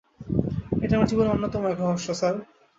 [0.81, 2.35] এটা আমার জীবনের অন্যতম এক রহস্য, স্যার।